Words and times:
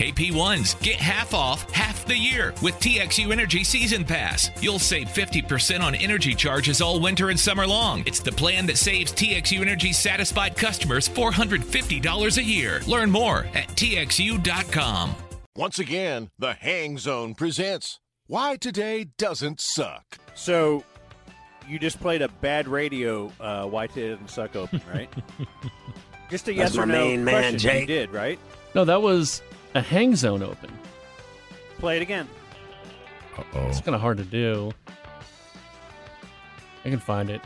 Hey 0.00 0.12
P1s, 0.12 0.80
get 0.80 0.96
half 0.96 1.34
off 1.34 1.70
half 1.72 2.06
the 2.06 2.16
year 2.16 2.54
with 2.62 2.74
TXU 2.76 3.30
Energy 3.30 3.62
Season 3.62 4.02
Pass. 4.02 4.48
You'll 4.62 4.78
save 4.78 5.08
50% 5.08 5.82
on 5.82 5.94
energy 5.94 6.34
charges 6.34 6.80
all 6.80 7.00
winter 7.00 7.28
and 7.28 7.38
summer 7.38 7.66
long. 7.66 8.02
It's 8.06 8.20
the 8.20 8.32
plan 8.32 8.64
that 8.68 8.78
saves 8.78 9.12
TXU 9.12 9.60
Energy 9.60 9.92
satisfied 9.92 10.56
customers 10.56 11.06
$450 11.06 12.38
a 12.38 12.42
year. 12.42 12.80
Learn 12.86 13.10
more 13.10 13.46
at 13.52 13.68
TXU.com. 13.76 15.14
Once 15.54 15.78
again, 15.78 16.30
the 16.38 16.54
Hang 16.54 16.96
Zone 16.96 17.34
presents 17.34 18.00
Why 18.26 18.56
Today 18.56 19.08
Doesn't 19.18 19.60
Suck. 19.60 20.16
So, 20.34 20.82
you 21.68 21.78
just 21.78 22.00
played 22.00 22.22
a 22.22 22.28
bad 22.28 22.68
radio 22.68 23.30
uh, 23.38 23.66
Why 23.66 23.86
Today 23.86 24.12
Doesn't 24.12 24.30
Suck 24.30 24.56
open, 24.56 24.80
right? 24.90 25.12
just 26.30 26.48
a 26.48 26.54
yes 26.54 26.70
That's 26.70 26.78
or 26.78 26.86
my 26.86 26.94
no 26.94 27.04
main 27.04 27.22
man, 27.22 27.50
question. 27.50 27.80
You 27.80 27.86
did, 27.86 28.10
right? 28.14 28.38
No, 28.74 28.86
that 28.86 29.02
was 29.02 29.42
a 29.74 29.80
hang 29.80 30.16
zone 30.16 30.42
open. 30.42 30.70
Play 31.78 31.96
it 31.96 32.02
again. 32.02 32.28
It's 33.54 33.80
kind 33.80 33.94
of 33.94 34.00
hard 34.00 34.18
to 34.18 34.24
do. 34.24 34.72
I 36.84 36.90
can 36.90 36.98
find 36.98 37.30
it. 37.30 37.40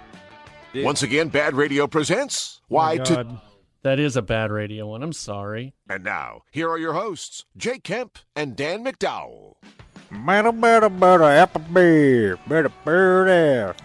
Once 0.75 1.03
again, 1.03 1.29
Bad 1.29 1.55
Radio 1.55 1.87
presents 1.87 2.61
Why 2.69 2.95
Oh 2.95 2.99
my 2.99 3.05
Today. 3.05 3.37
That 3.83 4.01
is 4.01 4.17
a 4.17 4.23
bad 4.23 4.51
radio 4.51 4.87
one. 4.89 5.03
I'm 5.03 5.13
sorry. 5.13 5.75
And 5.91 6.03
now, 6.03 6.43
here 6.51 6.71
are 6.71 6.79
your 6.79 6.95
hosts, 6.95 7.45
Jake 7.57 7.85
Kemp 7.85 8.19
and 8.35 8.57
Dan 8.57 8.83
McDowell. 8.83 9.57
Better, 10.11 10.53
better, 10.53 10.89
better, 10.89 11.25
apple 11.25 11.61
beer, 11.73 12.39
better, 12.49 12.73
better. 12.85 13.75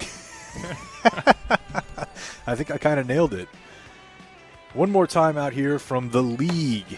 I 2.48 2.56
think 2.56 2.72
I 2.72 2.78
kind 2.78 3.00
of 3.00 3.08
nailed 3.08 3.34
it. 3.34 3.50
One 4.74 4.90
more 4.92 5.06
time 5.06 5.38
out 5.38 5.52
here 5.52 5.80
from 5.80 6.12
the 6.12 6.24
league 6.24 6.98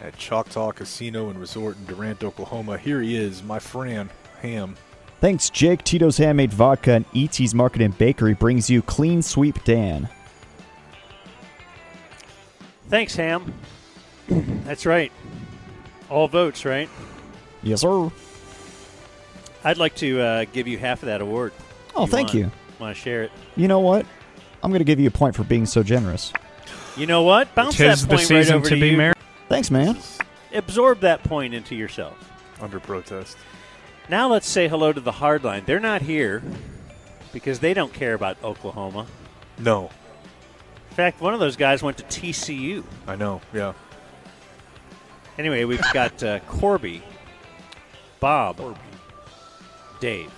at 0.00 0.16
Choctaw 0.16 0.72
Casino 0.72 1.30
and 1.30 1.38
Resort 1.38 1.76
in 1.76 1.84
Durant, 1.86 2.22
Oklahoma. 2.24 2.78
Here 2.78 3.00
he 3.00 3.16
is, 3.16 3.42
my 3.42 3.58
friend 3.58 4.10
Ham. 4.42 4.76
Thanks, 5.20 5.50
Jake. 5.50 5.82
Tito's 5.82 6.16
Handmade 6.16 6.52
Vodka 6.52 6.92
and 6.92 7.10
Eatzi's 7.12 7.54
Market 7.54 7.82
and 7.82 7.96
Bakery 7.98 8.34
brings 8.34 8.70
you 8.70 8.82
Clean 8.82 9.20
Sweep 9.20 9.62
Dan. 9.64 10.08
Thanks, 12.88 13.16
Ham. 13.16 13.52
That's 14.28 14.86
right. 14.86 15.10
All 16.08 16.28
votes, 16.28 16.64
right? 16.64 16.88
Yes, 17.62 17.80
sir. 17.80 18.10
I'd 19.64 19.76
like 19.78 19.96
to 19.96 20.20
uh, 20.20 20.44
give 20.52 20.68
you 20.68 20.78
half 20.78 21.02
of 21.02 21.06
that 21.06 21.20
award. 21.20 21.52
Oh, 21.96 22.06
thank 22.06 22.32
you. 22.32 22.50
Want 22.78 22.94
to 22.96 23.02
share 23.02 23.24
it? 23.24 23.32
You 23.56 23.66
know 23.66 23.80
what? 23.80 24.06
I'm 24.62 24.70
going 24.70 24.78
to 24.78 24.84
give 24.84 25.00
you 25.00 25.08
a 25.08 25.10
point 25.10 25.34
for 25.34 25.42
being 25.44 25.66
so 25.66 25.82
generous. 25.82 26.32
You 26.96 27.06
know 27.06 27.22
what? 27.22 27.52
Bounce 27.54 27.76
Tis 27.76 28.02
that 28.02 28.08
the 28.08 28.16
point 28.16 28.30
right 28.30 28.38
season 28.44 28.56
over 28.56 28.68
to 28.68 28.74
to 28.74 28.80
be 28.80 28.90
you. 28.90 28.96
married. 28.96 29.17
Thanks, 29.48 29.70
man. 29.70 29.96
Absorb 30.52 31.00
that 31.00 31.22
point 31.24 31.54
into 31.54 31.74
yourself. 31.74 32.30
Under 32.60 32.80
protest. 32.80 33.36
Now 34.08 34.28
let's 34.28 34.48
say 34.48 34.68
hello 34.68 34.92
to 34.92 35.00
the 35.00 35.12
hardline. 35.12 35.64
They're 35.66 35.80
not 35.80 36.02
here 36.02 36.42
because 37.32 37.58
they 37.60 37.74
don't 37.74 37.92
care 37.92 38.14
about 38.14 38.42
Oklahoma. 38.42 39.06
No, 39.58 39.90
In 40.90 40.94
fact, 40.94 41.20
one 41.20 41.34
of 41.34 41.40
those 41.40 41.56
guys 41.56 41.82
went 41.82 41.98
to 41.98 42.04
TCU. 42.04 42.84
I 43.06 43.16
know. 43.16 43.40
Yeah. 43.52 43.72
Anyway, 45.36 45.64
we've 45.64 45.82
got 45.92 46.22
uh, 46.22 46.38
Corby, 46.40 47.02
Bob, 48.20 48.56
Corby. 48.56 48.78
Dave, 50.00 50.32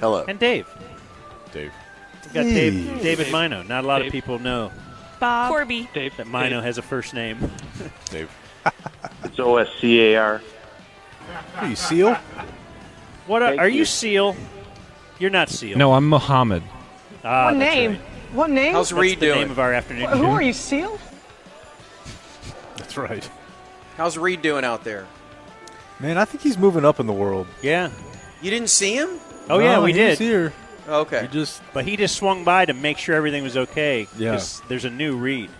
Hello. 0.00 0.24
and 0.26 0.38
Dave. 0.38 0.66
Dave. 1.52 1.72
We've 2.24 2.34
got 2.34 2.42
Dave, 2.44 3.02
David 3.02 3.26
Mino. 3.32 3.62
Not 3.62 3.84
a 3.84 3.86
lot 3.86 4.02
of 4.02 4.10
people 4.12 4.38
know 4.38 4.70
Bob. 5.20 5.50
Corby. 5.50 5.88
that 5.94 6.26
Mino 6.26 6.60
has 6.60 6.78
a 6.78 6.82
first 6.82 7.14
name. 7.14 7.38
Dave. 8.10 8.30
It's 9.24 9.38
O 9.38 9.56
S 9.56 9.68
C 9.80 10.00
A 10.12 10.16
R. 10.16 10.42
Are 11.56 11.68
you 11.68 11.76
Seal? 11.76 12.14
What 13.26 13.42
are, 13.42 13.48
Thank 13.50 13.60
are 13.60 13.68
you 13.68 13.78
you. 13.80 13.84
Seal? 13.84 14.36
You're 15.18 15.30
not 15.30 15.48
Seal. 15.48 15.76
No, 15.76 15.92
I'm 15.92 16.08
Muhammad. 16.08 16.62
Ah, 17.24 17.46
What 17.46 17.56
name? 17.56 17.90
right. 17.92 18.00
What 18.32 18.50
name? 18.50 18.72
How's 18.74 18.90
That's 18.90 19.00
Reed 19.00 19.20
the 19.20 19.26
name 19.26 19.34
doing? 19.36 19.50
of 19.50 19.58
our 19.58 19.72
afternoon. 19.72 20.08
Who 20.10 20.26
are 20.26 20.42
you, 20.42 20.52
Seal? 20.52 20.98
That's 22.76 22.96
right. 22.96 23.28
How's 23.96 24.16
Reed 24.16 24.42
doing 24.42 24.64
out 24.64 24.84
there? 24.84 25.06
Man, 26.00 26.16
I 26.16 26.24
think 26.24 26.42
he's 26.42 26.56
moving 26.56 26.84
up 26.84 27.00
in 27.00 27.06
the 27.06 27.12
world. 27.12 27.46
Yeah. 27.62 27.90
You 28.40 28.50
didn't 28.50 28.68
see 28.70 28.94
him? 28.94 29.18
Oh 29.50 29.58
yeah, 29.58 29.80
we 29.82 29.92
he's 29.92 29.96
did. 29.96 30.18
here. 30.18 30.52
Okay. 30.88 31.22
He 31.22 31.28
just 31.28 31.60
But 31.74 31.84
he 31.84 31.96
just 31.96 32.16
swung 32.16 32.44
by 32.44 32.64
to 32.64 32.72
make 32.74 32.98
sure 32.98 33.14
everything 33.14 33.42
was 33.42 33.56
okay. 33.56 34.08
Yeah. 34.16 34.32
'cause 34.32 34.62
There's 34.68 34.84
a 34.86 34.90
new 34.90 35.16
Reed. 35.16 35.50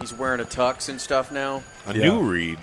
He's 0.00 0.12
wearing 0.12 0.40
a 0.40 0.44
tux 0.44 0.88
and 0.88 1.00
stuff 1.00 1.30
now. 1.30 1.62
A 1.86 1.94
Yeah. 1.94 2.08
new 2.08 2.20
read. 2.22 2.58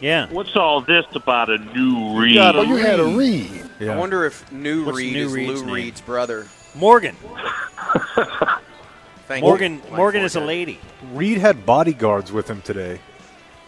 Yeah. 0.00 0.26
What's 0.30 0.54
all 0.56 0.80
this 0.80 1.04
about 1.14 1.50
a 1.50 1.58
new 1.58 2.18
Reed? 2.18 2.38
Oh, 2.38 2.62
you 2.62 2.76
had 2.76 3.00
a 3.00 3.04
read. 3.04 3.68
yeah. 3.80 3.94
I 3.94 3.96
wonder 3.96 4.24
if 4.24 4.50
New 4.52 4.84
What's 4.84 4.96
Reed 4.98 5.12
New 5.12 5.26
is 5.26 5.32
Reed's 5.32 5.60
Lou 5.60 5.66
name? 5.66 5.74
Reed's 5.74 6.00
brother. 6.00 6.46
Morgan. 6.74 7.16
Thank 9.26 9.42
Morgan. 9.42 9.82
you. 9.90 9.96
Morgan 9.96 10.22
is 10.22 10.36
a 10.36 10.40
lady. 10.40 10.78
Reed 11.12 11.38
had 11.38 11.66
bodyguards 11.66 12.30
with 12.32 12.48
him 12.48 12.62
today. 12.62 13.00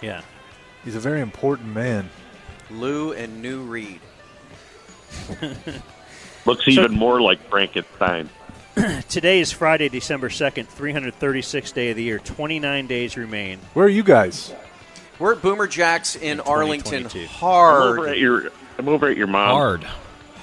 Yeah. 0.00 0.22
He's 0.84 0.94
a 0.94 1.00
very 1.00 1.20
important 1.20 1.74
man. 1.74 2.08
Lou 2.70 3.12
and 3.12 3.42
New 3.42 3.60
Reed. 3.62 4.00
Looks 6.46 6.66
even 6.68 6.92
more 6.92 7.20
like 7.20 7.38
Frankenstein. 7.48 8.28
Today 9.08 9.40
is 9.40 9.52
Friday, 9.52 9.88
December 9.88 10.30
second, 10.30 10.68
336th 10.68 11.74
day 11.74 11.90
of 11.90 11.96
the 11.96 12.02
year. 12.02 12.18
29 12.18 12.86
days 12.86 13.16
remain. 13.16 13.58
Where 13.74 13.86
are 13.86 13.90
you 13.90 14.02
guys? 14.02 14.52
We're 15.18 15.34
at 15.34 15.42
Boomer 15.42 15.66
Jacks 15.66 16.16
in, 16.16 16.22
In 16.22 16.40
Arlington. 16.40 17.04
2022. 17.08 17.44
I'm 17.44 17.82
over 17.82 17.98
at 18.00 18.06
Hard, 18.06 18.18
your. 18.18 18.52
I'm 18.78 18.88
over 18.88 19.08
at 19.08 19.16
your 19.16 19.26
mom. 19.26 19.50
Hard. 19.50 19.84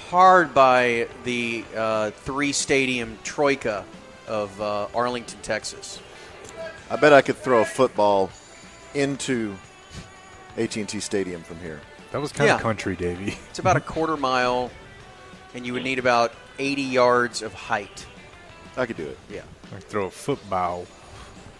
hard 0.10 0.54
by 0.54 1.08
the 1.24 1.66
uh, 1.76 2.12
three 2.12 2.52
stadium 2.52 3.18
troika 3.24 3.84
of 4.28 4.60
uh, 4.62 4.88
Arlington, 4.94 5.40
Texas. 5.42 6.00
I 6.92 6.96
bet 6.98 7.12
I 7.14 7.22
could 7.24 7.38
throw 7.38 7.62
a 7.62 7.66
football 7.66 8.30
into 8.94 9.56
AT&T 10.58 11.00
Stadium 11.00 11.42
from 11.42 11.60
here. 11.60 11.82
That 12.12 12.22
was 12.22 12.32
kind 12.32 12.48
Yeah. 12.48 12.56
of 12.56 12.62
country, 12.62 12.96
Davey. 12.96 13.36
It's 13.50 13.60
about 13.60 13.78
a 13.78 13.82
quarter 13.82 14.16
mile, 14.16 14.70
and 15.58 15.66
you 15.66 15.74
would 15.74 15.84
need 15.84 15.98
about 15.98 16.32
80 16.60 16.84
yards 16.84 17.42
of 17.42 17.52
height. 17.52 18.06
I 18.78 18.86
could 18.86 18.96
do 18.96 19.08
it. 19.08 19.18
Yeah. 19.28 19.42
I 19.72 19.76
could 19.80 19.84
throw 19.86 20.06
a 20.06 20.12
football. 20.12 20.86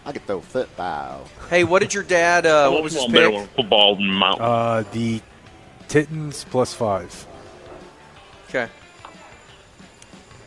I 0.06 0.12
could 0.12 0.24
throw 0.24 0.38
a 0.38 0.40
football. 0.40 1.24
Hey, 1.50 1.64
what 1.64 1.82
did 1.82 1.92
your 1.92 2.04
dad? 2.04 2.46
Uh, 2.46 2.70
what 2.70 2.84
was 2.84 2.94
his 2.94 3.04
pick? 3.06 3.48
Football 3.56 3.96
mountain. 3.96 4.44
Uh, 4.44 4.84
the 4.92 5.20
Titans 5.88 6.46
plus 6.48 6.72
five. 6.72 7.26
Okay. 8.48 8.68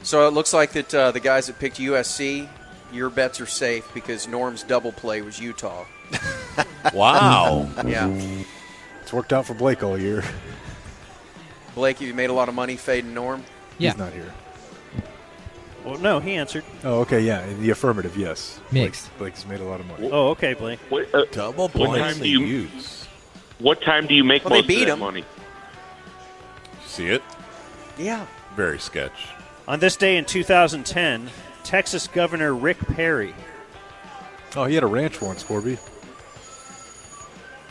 So 0.02 0.28
it 0.28 0.32
looks 0.32 0.54
like 0.54 0.72
that 0.72 0.96
uh, 0.96 1.12
the 1.12 1.20
guys 1.20 1.48
that 1.48 1.60
picked 1.60 1.78
USC, 1.78 2.48
your 2.94 3.10
bets 3.10 3.42
are 3.42 3.46
safe 3.46 3.88
because 3.94 4.30
Norm's 4.30 4.64
double 4.64 4.94
play 4.94 5.22
was 5.22 5.40
Utah. 5.40 5.86
Wow. 6.94 7.70
Yeah. 7.86 8.08
It's 9.02 9.12
worked 9.12 9.34
out 9.34 9.46
for 9.46 9.54
Blake 9.54 9.84
all 9.84 9.98
year. 9.98 10.24
Blake, 11.76 12.00
have 12.00 12.08
you 12.08 12.14
made 12.14 12.30
a 12.30 12.34
lot 12.34 12.50
of 12.50 12.56
money 12.56 12.76
fading 12.78 13.14
Norm? 13.14 13.44
Yeah. 13.78 13.92
He's 13.92 14.00
not 14.00 14.14
here. 14.14 14.34
Well, 15.86 15.98
no, 15.98 16.20
he 16.20 16.34
answered. 16.36 16.64
Oh, 16.84 17.00
okay, 17.02 17.22
yeah. 17.22 17.44
In 17.46 17.62
the 17.62 17.72
affirmative, 17.72 18.16
yes. 18.16 18.60
Mixed. 18.72 19.08
Blake, 19.18 19.34
Blake's 19.34 19.48
made 19.48 19.60
a 19.62 19.64
lot 19.64 19.80
of 19.80 19.88
money. 19.88 20.10
Oh, 20.12 20.30
okay, 20.30 20.54
Blake. 20.54 20.80
What, 20.90 21.14
uh, 21.14 21.26
Double 21.32 21.70
What 21.70 21.74
points 21.90 21.98
time 22.16 22.20
do 22.22 22.30
you- 22.30 22.42
use. 22.42 23.08
what 23.58 23.82
time 23.82 24.06
do 24.06 24.14
you 24.14 24.24
make 24.24 24.46
Well, 24.46 24.60
most 24.60 24.68
beat 24.68 24.82
of 24.82 24.88
that 24.88 24.92
'em. 24.94 25.00
money? 25.00 25.24
See 26.86 27.08
it? 27.08 27.24
Yeah. 27.98 28.26
Very 28.56 28.78
sketch. 28.80 29.28
On 29.68 29.80
this 29.80 29.96
day 29.96 30.18
in 30.18 30.26
2010, 30.26 31.32
Texas 31.64 32.06
Governor 32.08 32.54
Rick 32.54 32.78
Perry 32.96 33.34
Oh, 34.56 34.66
he 34.66 34.76
had 34.76 34.84
a 34.84 34.88
ranch 34.88 35.22
once, 35.22 35.44
Corby. 35.44 35.78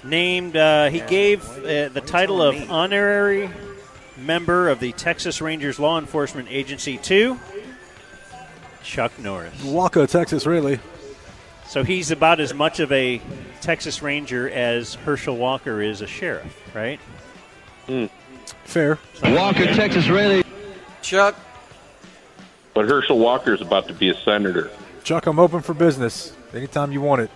named. 0.02 0.56
Uh, 0.56 0.86
he 0.88 0.98
Yeah. 0.98 1.06
gave 1.06 1.44
uh, 1.58 1.88
the 1.90 2.02
title 2.04 2.40
of 2.42 2.54
me? 2.54 2.66
honorary 2.70 3.50
member 4.20 4.68
of 4.68 4.80
the 4.80 4.92
Texas 4.92 5.40
Rangers 5.40 5.78
Law 5.78 5.98
Enforcement 5.98 6.48
Agency 6.50 6.98
too, 6.98 7.38
Chuck 8.82 9.18
Norris. 9.18 9.62
Waka, 9.64 10.06
Texas, 10.06 10.46
really. 10.46 10.78
So 11.66 11.84
he's 11.84 12.10
about 12.10 12.40
as 12.40 12.52
much 12.52 12.80
of 12.80 12.90
a 12.90 13.20
Texas 13.60 14.02
Ranger 14.02 14.50
as 14.50 14.94
Herschel 14.94 15.36
Walker 15.36 15.80
is 15.80 16.00
a 16.00 16.06
sheriff, 16.06 16.60
right? 16.74 16.98
Hmm. 17.86 18.06
Fair. 18.64 18.98
Walker, 19.22 19.66
Texas, 19.66 20.08
really. 20.08 20.42
Chuck, 21.02 21.34
But 22.74 22.88
Herschel 22.88 23.18
Walker 23.18 23.54
is 23.54 23.60
about 23.60 23.86
to 23.88 23.94
be 23.94 24.10
a 24.10 24.14
senator. 24.14 24.70
Chuck, 25.02 25.26
I'm 25.26 25.38
open 25.38 25.60
for 25.60 25.74
business. 25.74 26.36
Anytime 26.54 26.92
you 26.92 27.00
want 27.00 27.22
it. 27.22 27.30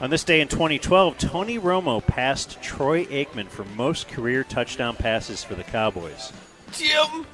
On 0.00 0.10
this 0.10 0.24
day 0.24 0.40
in 0.42 0.48
2012, 0.48 1.16
Tony 1.16 1.58
Romo 1.58 2.04
passed 2.06 2.60
Troy 2.60 3.06
Aikman 3.06 3.48
for 3.48 3.64
most 3.76 4.08
career 4.08 4.44
touchdown 4.44 4.94
passes 4.94 5.42
for 5.42 5.54
the 5.54 5.64
Cowboys. 5.64 6.32
Jim. 6.72 7.26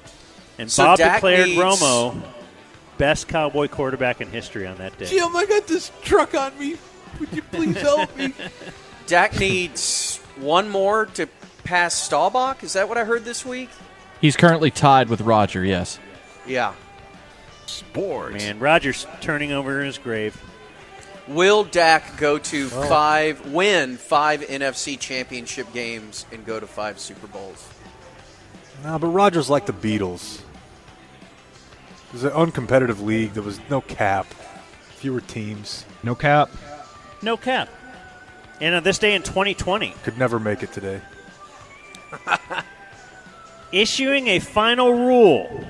And 0.58 0.70
So 0.70 0.84
Bob 0.84 0.98
Dak 0.98 1.14
declared 1.16 1.48
needs- 1.48 1.60
Romo 1.60 2.22
best 2.98 3.26
Cowboy 3.26 3.66
quarterback 3.66 4.20
in 4.20 4.30
history 4.30 4.66
on 4.66 4.76
that 4.78 4.96
day. 4.96 5.06
Jim, 5.06 5.34
I 5.34 5.44
got 5.46 5.66
this 5.66 5.90
truck 6.02 6.34
on 6.34 6.56
me. 6.58 6.76
Would 7.18 7.32
you 7.32 7.42
please 7.42 7.76
help 7.80 8.16
me? 8.16 8.32
Dak 9.08 9.38
needs 9.40 10.18
one 10.36 10.68
more 10.68 11.06
to 11.06 11.26
pass 11.64 11.94
Staubach. 11.94 12.62
Is 12.62 12.74
that 12.74 12.88
what 12.88 12.96
I 12.96 13.04
heard 13.04 13.24
this 13.24 13.44
week? 13.44 13.70
He's 14.20 14.36
currently 14.36 14.70
tied 14.70 15.08
with 15.08 15.20
Roger. 15.22 15.64
Yes. 15.64 15.98
Yeah. 16.46 16.74
Sports. 17.66 18.36
Man, 18.36 18.60
Rogers 18.60 19.04
turning 19.20 19.50
over 19.50 19.80
in 19.80 19.86
his 19.86 19.98
grave. 19.98 20.40
Will 21.34 21.64
Dak 21.64 22.18
go 22.18 22.38
to 22.38 22.68
five, 22.68 23.52
win 23.52 23.96
five 23.96 24.40
NFC 24.42 24.98
championship 24.98 25.72
games, 25.72 26.26
and 26.32 26.44
go 26.44 26.60
to 26.60 26.66
five 26.66 26.98
Super 26.98 27.26
Bowls? 27.26 27.68
Nah, 28.84 28.98
but 28.98 29.08
Rogers 29.08 29.48
like 29.48 29.66
the 29.66 29.72
Beatles. 29.72 30.40
It 32.08 32.12
was 32.12 32.24
an 32.24 32.30
uncompetitive 32.30 33.02
league. 33.02 33.32
There 33.32 33.42
was 33.42 33.60
no 33.70 33.80
cap, 33.80 34.26
fewer 34.96 35.20
teams. 35.20 35.86
No 36.02 36.14
cap. 36.14 36.50
No 37.22 37.36
cap. 37.36 37.68
And 38.60 38.74
on 38.74 38.82
this 38.82 38.98
day 38.98 39.14
in 39.14 39.22
2020, 39.22 39.94
Could 40.02 40.18
never 40.18 40.38
make 40.38 40.62
it 40.62 40.72
today. 40.72 41.00
issuing 43.72 44.28
a 44.28 44.38
final 44.38 44.92
rule 44.92 45.66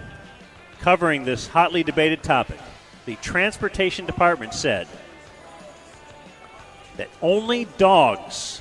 covering 0.81 1.25
this 1.25 1.47
hotly 1.47 1.85
debated 1.85 2.23
topic, 2.23 2.59
the 3.07 3.15
Transportation 3.17 4.05
Department 4.05 4.53
said 4.53 4.89
that 6.97 7.09
only 7.21 7.67
dogs 7.79 8.61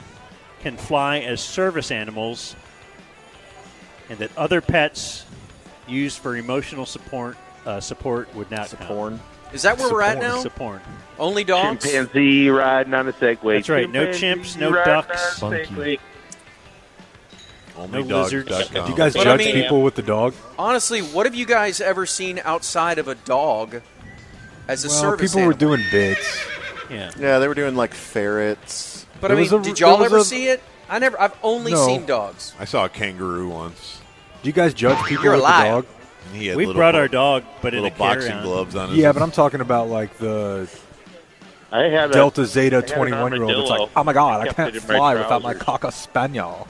can 0.62 0.78
fly 0.78 1.20
as 1.20 1.42
service 1.42 1.92
animals 1.92 2.56
and 4.10 4.20
that 4.20 4.36
other 4.38 4.62
pets 4.62 5.26
used 5.88 6.20
for 6.20 6.36
emotional 6.38 6.86
support 6.86 7.38
uh, 7.66 7.80
support 7.80 8.34
would 8.36 8.50
not 8.50 8.70
Porn. 8.82 9.20
Is 9.54 9.62
that 9.64 9.78
where 9.78 9.92
we're 9.92 10.02
at 10.02 10.18
now? 10.20 10.40
Support. 10.40 10.82
Only 11.20 11.44
dogs? 11.44 11.84
Chimpanzee 11.84 12.50
riding 12.50 12.94
on 12.94 13.08
a 13.08 13.14
Segway. 13.14 13.56
That's 13.58 13.70
right. 13.70 13.90
No 13.90 14.08
chimps, 14.08 14.58
no 14.58 14.72
ducks. 14.72 15.44
on 15.44 15.54
a 15.54 15.58
Segway. 15.60 16.00
Only 17.78 18.04
No 18.04 18.10
dog, 18.10 18.24
lizards. 18.24 18.50
duck, 18.50 18.86
Do 18.86 18.92
you 18.92 18.98
guys 18.98 19.14
But 19.14 19.22
I 19.28 19.38
judge 19.38 19.40
mean- 19.46 19.56
people 19.64 19.82
with 19.82 19.96
the 19.96 20.02
dog? 20.02 20.34
Honestly, 20.58 21.02
what 21.02 21.26
have 21.26 21.36
you 21.36 21.46
guys 21.46 21.82
ever 21.82 22.06
seen 22.06 22.42
outside 22.44 22.98
of 22.98 23.08
a 23.08 23.16
dog 23.16 23.82
as 24.68 24.84
a 24.86 24.90
service? 24.90 25.02
Well, 25.02 25.12
service 25.12 25.34
people 25.34 25.48
were 25.48 25.54
doing 25.54 25.84
bits. 25.92 26.40
Yeah. 26.92 27.12
Yeah, 27.18 27.40
they 27.40 27.48
were 27.48 27.56
doing 27.56 27.76
like 27.76 27.94
ferrets. 27.94 29.06
But 29.20 29.30
There 29.30 29.38
I 29.38 29.40
was 29.40 29.52
mean, 29.52 29.62
a- 29.62 29.64
did 29.64 29.80
y'all 29.80 29.92
there 29.98 30.04
was 30.10 30.12
ever 30.14 30.18
a- 30.22 30.24
see 30.26 30.48
it? 30.48 30.62
I 30.90 31.00
never. 31.00 31.20
I've 31.22 31.36
only 31.42 31.72
No. 31.72 31.86
seen 31.86 32.06
dogs. 32.06 32.54
I 32.60 32.66
saw 32.66 32.86
a 32.86 32.90
kangaroo 32.90 33.48
once. 33.50 34.00
Do 34.44 34.50
you 34.50 34.54
guys 34.54 34.74
judge 34.74 34.98
people 35.06 35.24
You're 35.24 35.34
a 35.34 35.38
with 35.38 35.44
liar. 35.44 35.64
the 35.64 35.70
dog? 35.82 35.86
And 36.28 36.42
he 36.42 36.48
had 36.48 36.58
We 36.58 36.66
little, 36.66 36.80
brought 36.80 36.96
our 36.96 37.08
dog, 37.08 37.44
but 37.62 37.74
in 37.74 37.84
little 37.84 37.96
a 37.96 38.00
boxing 38.00 38.30
carry-on. 38.32 38.46
gloves 38.46 38.76
on 38.76 38.90
his 38.90 38.98
Yeah, 38.98 39.12
but 39.12 39.22
I'm 39.22 39.32
talking 39.32 39.62
about 39.62 39.90
like 39.90 40.18
the 40.18 40.68
I 41.72 41.84
had 41.84 42.10
a, 42.10 42.14
Delta 42.14 42.46
Zeta 42.46 42.78
had 42.78 42.90
an 42.92 42.96
21 42.98 43.32
year 43.34 43.44
old. 43.44 43.52
It's 43.52 43.70
like, 43.70 43.80
armadillo. 43.80 43.90
oh 43.96 44.04
my 44.04 44.14
god, 44.14 44.42
I 44.42 44.46
Kept 44.46 44.56
can't 44.58 44.76
in 44.76 44.82
my 44.82 44.96
fly 44.98 45.14
without 45.16 45.42
my 45.42 45.54
trousers. 45.54 45.64
cocker 45.64 45.92
spaniel. 45.92 46.68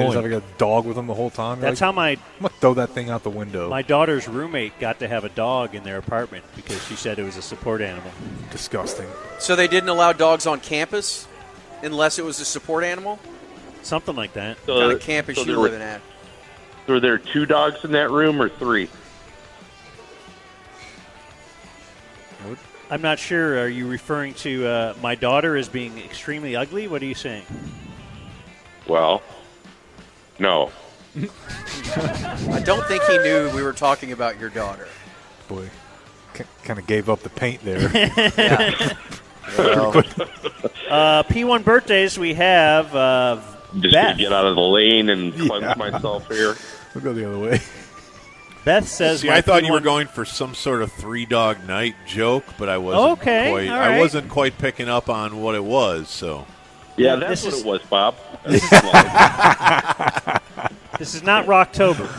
And 0.00 0.08
he's 0.08 0.14
having 0.14 0.32
a 0.32 0.42
dog 0.58 0.86
with 0.86 0.96
him 0.96 1.06
the 1.06 1.14
whole 1.14 1.30
time. 1.30 1.58
You're 1.58 1.70
That's 1.70 1.80
like, 1.80 1.86
how 1.86 1.92
my 1.92 2.08
I'm 2.10 2.18
gonna 2.40 2.54
throw 2.60 2.74
that 2.74 2.90
thing 2.90 3.10
out 3.10 3.22
the 3.22 3.30
window. 3.30 3.68
my 3.68 3.82
daughter's 3.82 4.28
roommate 4.28 4.78
got 4.78 4.98
to 5.00 5.08
have 5.08 5.24
a 5.24 5.28
dog 5.30 5.74
in 5.74 5.82
their 5.84 5.98
apartment 5.98 6.44
because 6.56 6.82
she 6.86 6.96
said 6.96 7.18
it 7.18 7.24
was 7.24 7.36
a 7.36 7.42
support 7.42 7.80
animal. 7.80 8.10
Disgusting. 8.50 9.08
So 9.38 9.56
they 9.56 9.68
didn't 9.68 9.88
allow 9.88 10.12
dogs 10.12 10.46
on 10.46 10.60
campus 10.60 11.26
unless 11.82 12.18
it 12.18 12.24
was 12.24 12.40
a 12.40 12.44
support 12.44 12.84
animal. 12.84 13.18
Something 13.82 14.16
like 14.16 14.34
that. 14.34 14.58
So, 14.66 14.74
what 14.74 14.80
kind 14.80 14.92
of 14.92 15.00
campus 15.00 15.36
so 15.36 15.42
you 15.42 15.46
there 15.46 15.56
were, 15.56 15.62
living 15.64 15.82
at? 15.82 16.00
were 16.86 17.00
there 17.00 17.18
two 17.18 17.46
dogs 17.46 17.84
in 17.84 17.92
that 17.92 18.10
room 18.10 18.40
or 18.40 18.48
three? 18.48 18.88
I'm 22.90 23.02
not 23.02 23.20
sure. 23.20 23.60
Are 23.60 23.68
you 23.68 23.86
referring 23.86 24.34
to 24.34 24.66
uh, 24.66 24.94
my 25.00 25.14
daughter 25.14 25.56
as 25.56 25.68
being 25.68 25.96
extremely 25.98 26.56
ugly? 26.56 26.88
What 26.88 27.02
are 27.02 27.06
you 27.06 27.14
saying? 27.14 27.44
Well, 28.88 29.22
no. 30.40 30.72
I 31.96 32.62
don't 32.64 32.84
think 32.86 33.02
he 33.04 33.18
knew 33.18 33.50
we 33.54 33.62
were 33.62 33.72
talking 33.72 34.12
about 34.12 34.38
your 34.40 34.48
daughter. 34.50 34.86
Boy, 35.48 35.68
kind 36.64 36.78
of 36.78 36.86
gave 36.86 37.08
up 37.08 37.20
the 37.20 37.30
paint 37.30 37.62
there. 37.62 37.88
Well, 39.58 39.92
Uh, 40.88 41.22
P1 41.24 41.64
birthdays 41.64 42.16
we 42.18 42.34
have 42.34 42.94
uh, 42.94 43.40
Just 43.80 43.92
Beth. 43.94 44.16
get 44.18 44.32
out 44.32 44.44
of 44.46 44.54
the 44.56 44.60
lane 44.60 45.08
and 45.08 45.32
Yeah. 45.34 45.74
myself 45.76 46.28
here. 46.28 46.56
we'll 46.94 47.02
go 47.04 47.12
the 47.12 47.28
other 47.28 47.38
way. 47.38 47.60
Beth 48.64 48.86
says. 48.88 49.20
See, 49.20 49.30
I 49.30 49.40
thought 49.40 49.64
you 49.64 49.72
were 49.72 49.80
going 49.80 50.06
for 50.08 50.24
some 50.24 50.54
sort 50.54 50.82
of 50.82 50.92
three 50.92 51.26
dog 51.26 51.66
night 51.66 51.94
joke, 52.06 52.44
but 52.58 52.68
I 52.68 52.78
wasn't 52.78 53.18
Okay, 53.20 53.50
quite. 53.50 53.68
all 53.70 53.80
I 53.80 53.98
wasn't 53.98 54.28
quite 54.28 54.56
picking 54.58 54.88
up 54.88 55.08
on 55.08 55.40
what 55.40 55.54
it 55.56 55.64
was. 55.64 56.08
So 56.08 56.46
Yeah, 56.96 57.14
Yeah, 57.14 57.16
that's 57.16 57.42
this 57.42 57.64
what 57.64 57.80
is- 57.80 57.82
it 57.84 57.90
was, 57.90 58.14
Bob. 58.14 58.14
This 60.98 61.14
is 61.14 61.22
not 61.22 61.46
Rocktober, 61.46 62.10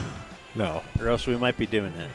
No. 0.56 0.82
or 1.00 1.08
else 1.10 1.28
we 1.28 1.38
might 1.38 1.56
be 1.56 1.68
doing 1.68 1.94
that. 1.98 2.10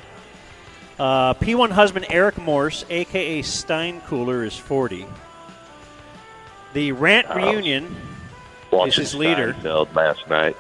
Uh, 1.01 1.35
P1 1.35 1.71
husband 1.71 2.07
Eric 2.11 2.39
Morse, 2.39 2.85
aka 2.91 3.41
Stein 3.43 4.01
Cooler, 4.09 4.43
is 4.43 4.57
40. 4.57 5.07
The 6.73 6.91
rant 6.91 7.29
reunion. 7.33 7.95
Watching 8.73 9.03
his 9.05 9.15
leader. 9.15 9.53
Seinfeld 9.55 9.95
last 9.95 10.29
night. 10.29 10.57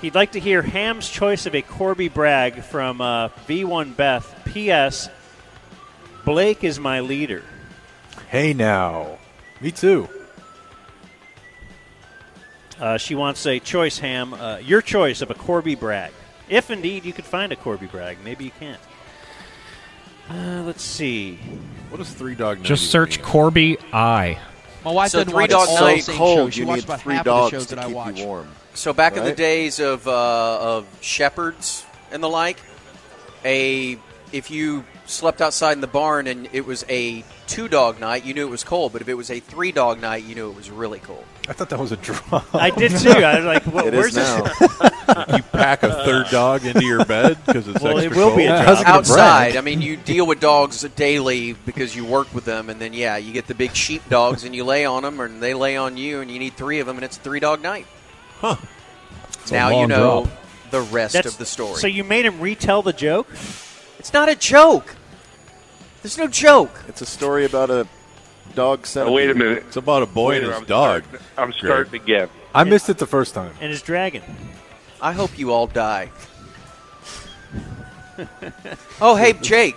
He'd 0.00 0.14
like 0.14 0.32
to 0.32 0.40
hear 0.40 0.62
Ham's 0.62 1.08
choice 1.10 1.44
of 1.46 1.56
a 1.56 1.62
Corby 1.62 2.08
brag 2.08 2.62
from 2.62 3.00
uh, 3.00 3.28
V1 3.48 3.96
Beth. 3.96 4.42
P.S. 4.44 5.08
Blake 6.24 6.62
is 6.62 6.78
my 6.78 7.00
leader. 7.00 7.42
Hey 8.28 8.52
now. 8.54 9.18
Me 9.60 9.72
too. 9.72 10.08
Uh, 12.80 12.96
she 12.96 13.14
wants 13.14 13.44
a 13.46 13.58
choice, 13.58 13.98
Ham. 13.98 14.34
Uh, 14.34 14.58
your 14.58 14.80
choice 14.82 15.20
of 15.20 15.30
a 15.30 15.34
Corby 15.34 15.74
brag. 15.74 16.12
If 16.48 16.70
indeed 16.70 17.04
you 17.04 17.12
could 17.12 17.24
find 17.24 17.52
a 17.52 17.56
Corby 17.56 17.86
brag. 17.86 18.18
Maybe 18.24 18.44
you 18.44 18.52
can't. 18.58 18.80
Uh, 20.30 20.62
let's 20.64 20.82
see. 20.82 21.36
what 21.88 21.98
does 21.98 22.10
three 22.12 22.34
dog? 22.34 22.62
Just 22.62 22.90
search 22.90 23.18
mean? 23.18 23.26
Corby 23.26 23.78
I. 23.92 24.38
My 24.84 24.92
wife 24.92 25.10
So 25.10 25.18
doesn't 25.18 25.32
Three 25.32 25.42
watch 25.42 25.50
Dog 25.50 25.68
all 25.68 25.80
Night 25.80 25.96
the 25.96 26.02
same 26.02 26.16
cold. 26.16 26.36
shows. 26.38 26.54
She 26.54 26.60
You 26.60 26.66
watched 26.66 26.76
need 26.82 26.84
about 26.84 27.00
three 27.00 27.14
half 27.14 27.20
of 27.20 27.24
the 27.24 27.30
dogs 27.30 27.50
shows 27.50 27.66
to 27.66 27.74
that 27.74 27.84
I 27.84 27.86
keep 27.88 27.96
watch. 27.96 28.18
you 28.20 28.26
warm. 28.26 28.48
So 28.74 28.92
back 28.92 29.16
in 29.16 29.24
the 29.24 29.34
days 29.34 29.80
of 29.80 30.06
uh, 30.06 30.58
of 30.60 30.86
shepherds 31.00 31.84
and 32.12 32.22
the 32.22 32.28
like, 32.28 32.58
a 33.44 33.98
if 34.32 34.50
you 34.50 34.84
slept 35.06 35.40
outside 35.40 35.72
in 35.72 35.80
the 35.80 35.86
barn 35.86 36.26
and 36.26 36.48
it 36.52 36.66
was 36.66 36.84
a 36.88 37.24
two 37.46 37.68
dog 37.68 37.98
night, 38.00 38.24
you 38.24 38.34
knew 38.34 38.46
it 38.46 38.50
was 38.50 38.64
cold. 38.64 38.92
But 38.92 39.00
if 39.02 39.08
it 39.08 39.14
was 39.14 39.30
a 39.30 39.40
three 39.40 39.72
dog 39.72 40.00
night, 40.00 40.24
you 40.24 40.34
knew 40.34 40.50
it 40.50 40.56
was 40.56 40.70
really 40.70 40.98
cold. 41.00 41.24
I 41.48 41.54
thought 41.54 41.70
that 41.70 41.78
was 41.78 41.92
a 41.92 41.96
draw. 41.96 42.42
I 42.52 42.70
did 42.70 42.90
too. 42.92 43.08
I 43.10 43.36
was 43.36 43.44
like, 43.46 43.62
what, 43.72 43.86
It 43.86 43.94
where's 43.94 44.16
is 44.16 44.16
now. 44.16 44.42
this? 44.42 44.92
You 45.08 45.42
pack 45.42 45.82
a 45.84 46.04
third 46.04 46.26
dog 46.30 46.66
into 46.66 46.84
your 46.84 47.02
bed 47.06 47.38
because 47.46 47.66
it's 47.66 47.80
Well, 47.82 47.96
extra 47.98 48.12
it 48.12 48.16
will 48.26 48.36
be 48.36 48.44
a 48.44 48.48
cold? 48.48 48.58
Yeah, 48.60 48.64
how's 48.66 48.80
it 48.80 48.84
gonna 48.84 48.98
Outside. 48.98 49.56
I 49.56 49.62
mean, 49.62 49.80
you 49.80 49.96
deal 49.96 50.26
with 50.26 50.38
dogs 50.38 50.82
daily 50.96 51.54
because 51.54 51.96
you 51.96 52.04
work 52.04 52.32
with 52.34 52.44
them, 52.44 52.68
and 52.68 52.78
then 52.78 52.92
yeah, 52.92 53.16
you 53.16 53.32
get 53.32 53.46
the 53.46 53.54
big 53.54 53.74
sheep 53.74 54.02
dogs 54.10 54.44
and 54.44 54.54
you 54.54 54.64
lay 54.64 54.84
on 54.84 55.02
them, 55.04 55.18
and 55.20 55.42
they 55.42 55.54
lay 55.54 55.78
on 55.78 55.96
you, 55.96 56.20
and 56.20 56.30
you 56.30 56.38
need 56.38 56.58
three 56.58 56.80
of 56.80 56.86
them, 56.86 56.96
and 56.98 57.04
it's 57.06 57.16
a 57.16 57.20
three 57.20 57.40
dog 57.40 57.62
night. 57.62 57.86
Huh. 58.40 58.56
a 59.48 59.50
Now 59.52 59.70
you 59.70 59.74
long 59.76 59.88
know 59.88 60.24
drop. 60.24 60.70
the 60.72 60.80
rest 60.82 61.14
That's- 61.14 61.32
of 61.32 61.38
the 61.38 61.46
story. 61.46 61.76
So 61.80 61.86
you 61.86 62.04
made 62.04 62.26
him 62.26 62.38
retell 62.40 62.82
the 62.82 62.92
joke? 62.92 63.28
It's 63.98 64.12
not 64.12 64.28
a 64.28 64.34
joke. 64.36 64.94
There's 66.02 66.18
no 66.18 66.28
joke. 66.28 66.84
It's 66.88 67.02
a 67.02 67.06
story 67.06 67.44
about 67.44 67.70
a 67.70 67.86
dog 68.54 68.86
Oh, 68.96 69.12
wait 69.12 69.30
a 69.30 69.34
minute. 69.34 69.64
It's 69.66 69.76
about 69.76 70.02
a 70.02 70.06
boy 70.06 70.30
Wait 70.30 70.44
and 70.44 70.52
his 70.52 70.62
dog. 70.66 71.02
I'm 71.02 71.08
starting, 71.08 71.26
I'm 71.38 71.52
starting 71.52 71.94
again. 72.00 72.28
I 72.54 72.64
missed 72.64 72.88
it 72.88 72.98
the 72.98 73.06
first 73.06 73.34
time. 73.34 73.52
And 73.60 73.70
his 73.70 73.82
dragon. 73.82 74.22
I 75.00 75.12
hope 75.12 75.38
you 75.38 75.52
all 75.52 75.66
die. 75.66 76.10
oh, 79.00 79.16
hey, 79.16 79.32
Jake. 79.34 79.76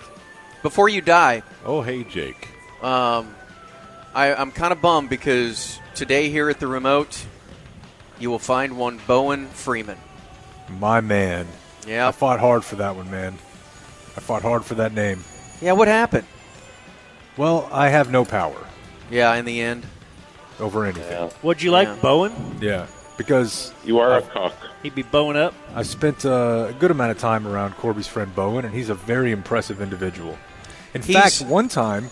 Before 0.62 0.90
you 0.90 1.02
die, 1.02 1.42
Oh, 1.66 1.82
hey, 1.82 2.04
Jake. 2.04 2.48
um, 2.84 3.34
I, 4.14 4.34
I'm 4.36 4.52
kind 4.52 4.72
of 4.72 4.82
bummed 4.82 5.10
because 5.10 5.80
today 5.96 6.30
here 6.30 6.50
at 6.50 6.60
the 6.60 6.68
remote, 6.68 7.26
you 8.20 8.30
will 8.30 8.40
find 8.40 8.78
one 8.78 9.00
Bowen 9.08 9.48
Freeman. 9.48 9.98
My 10.70 11.02
man. 11.02 11.48
Yeah. 11.88 12.08
I 12.08 12.12
fought 12.12 12.40
hard 12.40 12.64
for 12.64 12.76
that 12.76 12.96
one, 12.96 13.10
man. 13.10 13.38
I 14.16 14.20
fought 14.20 14.42
hard 14.42 14.66
for 14.66 14.76
that 14.76 14.94
name. 14.94 15.24
Yeah, 15.62 15.74
what 15.74 15.88
happened? 15.88 16.26
Well, 17.38 17.70
I 17.72 17.90
have 17.90 18.12
no 18.12 18.26
power 18.26 18.58
Yeah, 19.10 19.34
in 19.36 19.46
the 19.46 19.62
end. 19.62 19.86
over 20.60 20.86
anything. 20.86 21.30
Would 21.44 21.62
you 21.62 21.72
like 21.72 21.88
Yeah. 21.88 21.96
Bowen? 22.02 22.34
Yeah, 22.62 22.88
because 23.18 23.72
You 23.86 24.00
are 24.00 24.18
a 24.18 24.22
cock. 24.22 24.54
He'd 24.84 24.96
be 24.96 25.04
bowing 25.04 25.38
up. 25.38 25.54
I 25.76 25.84
spent 25.84 26.26
uh, 26.26 26.68
a 26.70 26.74
good 26.74 26.92
amount 26.92 27.12
of 27.12 27.20
time 27.20 27.48
around 27.48 27.76
Corby's 27.78 28.08
friend 28.08 28.34
Bowen, 28.36 28.66
and 28.66 28.74
he's 28.74 28.90
a 28.90 28.96
very 28.96 29.32
impressive 29.32 29.82
individual. 29.82 30.38
In 30.94 31.02
He's- 31.04 31.40
fact, 31.40 31.50
one 31.50 31.68
time 31.70 32.10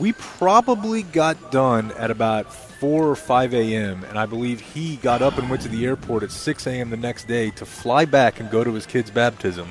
we 0.00 0.12
probably 0.12 1.02
got 1.02 1.50
done 1.52 1.92
at 1.92 2.10
about 2.10 2.52
4 2.80 3.04
or 3.08 3.14
5 3.16 3.52
a.m., 3.54 4.02
and 4.04 4.18
I 4.18 4.26
believe 4.26 4.60
he 4.60 4.96
got 4.96 5.20
up 5.22 5.36
and 5.38 5.50
went 5.50 5.62
to 5.62 5.68
the 5.68 5.84
airport 5.84 6.22
at 6.22 6.30
6 6.30 6.66
a.m. 6.66 6.90
the 6.90 6.96
next 6.96 7.28
day 7.28 7.50
to 7.50 7.66
fly 7.66 8.04
back 8.06 8.40
and 8.40 8.50
go 8.50 8.64
to 8.64 8.72
his 8.72 8.86
kid's 8.86 9.10
baptism. 9.10 9.68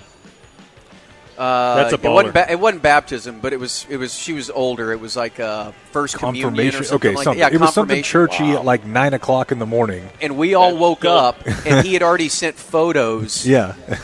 Uh, 1.37 1.75
That's 1.75 1.93
a 1.93 1.95
it 1.95 2.03
wasn't, 2.11 2.29
baller. 2.29 2.33
ba- 2.47 2.51
it 2.51 2.59
wasn't 2.59 2.83
baptism, 2.83 3.39
but 3.39 3.53
it 3.53 3.59
was 3.59 3.87
it 3.89 3.97
was 3.97 4.13
she 4.13 4.33
was 4.33 4.49
older. 4.51 4.91
It 4.91 4.99
was 4.99 5.15
like 5.15 5.39
uh, 5.39 5.71
first 5.91 6.17
communion 6.17 6.45
or 6.45 6.49
Confirmation. 6.51 6.83
something 6.85 7.07
Okay, 7.09 7.15
like 7.15 7.23
something. 7.23 7.39
Yeah, 7.39 7.49
it 7.51 7.59
was 7.59 7.73
something 7.73 8.03
confirmation. 8.03 8.37
churchy 8.45 8.51
at 8.57 8.65
like 8.65 8.85
nine 8.85 9.13
o'clock 9.15 9.51
in 9.51 9.57
the 9.59 9.65
morning. 9.65 10.07
And 10.21 10.37
we 10.37 10.53
all 10.53 10.77
woke 10.77 11.05
up, 11.05 11.45
and 11.65 11.85
he 11.85 11.93
had 11.93 12.03
already 12.03 12.29
sent 12.29 12.55
photos 12.55 13.45
Yeah. 13.47 13.73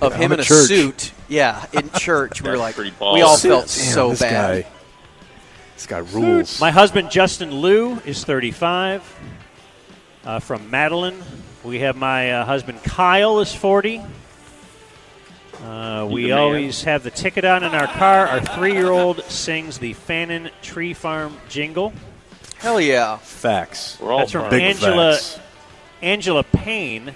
Of 0.00 0.12
I'm 0.14 0.20
him 0.20 0.32
in 0.32 0.38
a 0.40 0.44
church. 0.44 0.68
suit. 0.68 1.12
Yeah, 1.28 1.66
in 1.72 1.90
church. 1.98 2.40
we 2.42 2.48
were 2.50 2.56
like, 2.56 2.76
we 2.78 2.92
all 3.00 3.36
felt 3.36 3.62
Damn, 3.62 3.68
so 3.68 4.10
this 4.10 4.20
bad. 4.20 4.62
Guy, 4.64 4.70
this 5.74 5.86
guy 5.86 5.98
rules. 5.98 6.60
My 6.60 6.70
husband 6.70 7.10
Justin 7.10 7.60
Liu 7.60 8.00
is 8.06 8.22
35. 8.24 9.02
Uh, 10.24 10.38
from 10.38 10.70
Madeline, 10.70 11.20
we 11.64 11.80
have 11.80 11.96
my 11.96 12.30
uh, 12.32 12.44
husband 12.44 12.84
Kyle 12.84 13.40
is 13.40 13.52
40. 13.52 14.00
Uh, 15.64 16.06
we 16.10 16.30
always 16.30 16.82
have 16.84 17.02
the 17.02 17.10
ticket 17.10 17.44
on 17.44 17.64
in 17.64 17.74
our 17.74 17.86
car. 17.86 18.26
Our 18.26 18.40
three-year-old 18.40 19.24
sings 19.24 19.78
the 19.78 19.94
Fannin 19.94 20.50
Tree 20.60 20.92
Farm 20.92 21.36
jingle. 21.48 21.94
Hell 22.58 22.80
yeah! 22.80 23.16
Facts. 23.16 23.98
We're 23.98 24.12
all 24.12 24.18
That's 24.18 24.32
from 24.32 24.42
fine. 24.42 24.50
Big 24.50 24.62
Angela 24.62 25.12
facts. 25.14 25.38
Angela 26.02 26.42
Payne. 26.42 27.14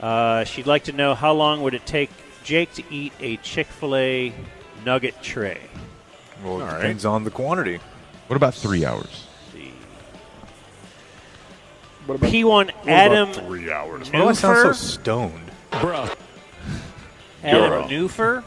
Uh, 0.00 0.44
she'd 0.44 0.66
like 0.66 0.84
to 0.84 0.92
know 0.92 1.14
how 1.14 1.32
long 1.32 1.62
would 1.62 1.74
it 1.74 1.86
take 1.86 2.10
Jake 2.44 2.72
to 2.74 2.84
eat 2.90 3.12
a 3.20 3.36
Chick 3.38 3.66
Fil 3.66 3.96
A 3.96 4.32
nugget 4.84 5.20
tray. 5.22 5.60
Well, 6.44 6.60
it 6.60 6.62
All 6.62 6.68
right. 6.68 6.76
depends 6.80 7.04
on 7.04 7.24
the 7.24 7.30
quantity. 7.30 7.78
What 8.28 8.36
about 8.36 8.54
three 8.54 8.84
hours? 8.84 9.26
About, 12.04 12.18
P1 12.20 12.72
Adam 12.88 13.32
three 13.32 13.70
hours. 13.70 14.10
Why 14.10 14.20
do 14.20 14.28
I 14.28 14.32
sound 14.32 14.58
so 14.58 14.70
Newfer? 14.70 14.74
stoned? 14.74 15.50
Adam 17.42 17.70
Girl. 17.70 17.88
Newfer 17.88 18.44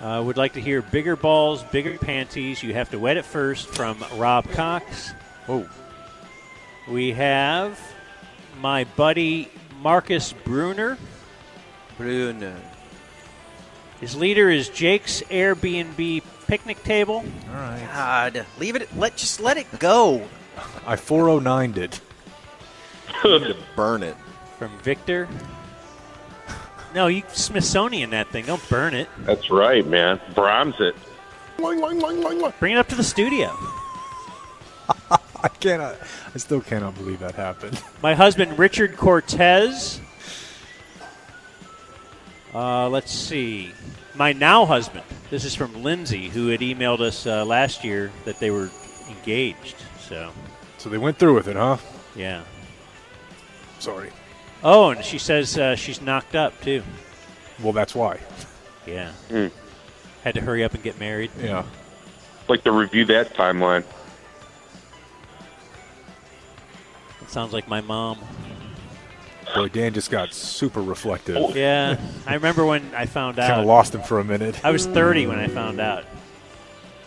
uh, 0.00 0.22
would 0.24 0.36
like 0.36 0.54
to 0.54 0.60
hear 0.60 0.82
bigger 0.82 1.16
balls, 1.16 1.62
bigger 1.64 1.98
panties. 1.98 2.62
You 2.62 2.74
have 2.74 2.90
to 2.90 2.98
wet 2.98 3.16
it 3.16 3.24
first 3.24 3.68
from 3.68 4.04
Rob 4.16 4.48
Cox. 4.50 5.12
Oh, 5.48 5.68
We 6.88 7.12
have 7.12 7.78
my 8.60 8.84
buddy 8.84 9.48
Marcus 9.80 10.32
Bruner. 10.44 10.98
Bruno. 11.98 12.54
His 14.00 14.16
leader 14.16 14.50
is 14.50 14.68
Jake's 14.68 15.22
Airbnb 15.22 16.22
picnic 16.48 16.82
table. 16.82 17.24
all 17.48 17.54
right. 17.54 17.88
God, 17.92 18.46
leave 18.58 18.74
it. 18.76 18.94
Let 18.96 19.16
just 19.16 19.40
let 19.40 19.56
it 19.56 19.66
go. 19.78 20.26
I 20.86 20.96
409'd 20.96 21.78
it. 21.78 22.00
Burn 23.76 24.02
it. 24.02 24.16
from 24.58 24.76
Victor. 24.78 25.28
No, 26.94 27.06
you 27.06 27.22
Smithsonian 27.28 28.10
that 28.10 28.28
thing. 28.28 28.44
Don't 28.46 28.66
burn 28.68 28.94
it. 28.94 29.08
That's 29.20 29.50
right, 29.50 29.86
man. 29.86 30.20
Bronze 30.34 30.74
it. 30.80 30.94
Bring 31.56 32.72
it 32.72 32.78
up 32.78 32.88
to 32.88 32.94
the 32.94 33.04
studio. 33.04 33.56
I 35.10 35.48
cannot. 35.60 35.96
I 36.34 36.38
still 36.38 36.60
cannot 36.60 36.94
believe 36.96 37.20
that 37.20 37.34
happened. 37.34 37.82
My 38.02 38.14
husband, 38.14 38.58
Richard 38.58 38.96
Cortez. 38.96 40.00
Uh, 42.54 42.88
let's 42.88 43.12
see. 43.12 43.72
My 44.14 44.32
now 44.32 44.66
husband. 44.66 45.04
This 45.30 45.44
is 45.44 45.54
from 45.54 45.82
Lindsay, 45.82 46.28
who 46.28 46.48
had 46.48 46.60
emailed 46.60 47.00
us 47.00 47.26
uh, 47.26 47.44
last 47.44 47.84
year 47.84 48.12
that 48.26 48.38
they 48.38 48.50
were 48.50 48.70
engaged. 49.08 49.76
So, 50.00 50.30
So 50.76 50.90
they 50.90 50.98
went 50.98 51.18
through 51.18 51.34
with 51.34 51.48
it, 51.48 51.56
huh? 51.56 51.78
yeah. 52.14 52.42
Sorry. 53.78 54.10
Oh, 54.64 54.90
and 54.90 55.04
she 55.04 55.18
says 55.18 55.58
uh, 55.58 55.74
she's 55.76 56.00
knocked 56.00 56.34
up, 56.34 56.60
too. 56.60 56.82
Well, 57.62 57.72
that's 57.72 57.94
why. 57.94 58.18
Yeah. 58.86 59.12
Hmm. 59.28 59.48
Had 60.24 60.34
to 60.34 60.40
hurry 60.40 60.62
up 60.64 60.74
and 60.74 60.82
get 60.82 60.98
married. 61.00 61.30
Yeah. 61.40 61.64
Like 62.48 62.64
to 62.64 62.72
review 62.72 63.04
that 63.06 63.34
timeline. 63.34 63.84
It 67.20 67.30
sounds 67.30 67.52
like 67.52 67.68
my 67.68 67.80
mom. 67.80 68.18
Boy, 69.54 69.68
Dan 69.68 69.92
just 69.92 70.10
got 70.10 70.32
super 70.32 70.80
reflective. 70.80 71.54
Yeah. 71.56 71.98
I 72.26 72.34
remember 72.34 72.64
when 72.64 72.94
I 72.94 73.06
found 73.06 73.38
out. 73.38 73.48
Kind 73.48 73.60
of 73.60 73.66
lost 73.66 73.94
him 73.94 74.02
for 74.02 74.18
a 74.18 74.24
minute. 74.24 74.64
I 74.64 74.70
was 74.70 74.86
30 74.86 75.26
when 75.26 75.38
I 75.38 75.48
found 75.48 75.80
out. 75.80 76.04